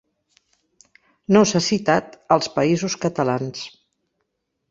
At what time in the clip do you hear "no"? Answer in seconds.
1.35-1.43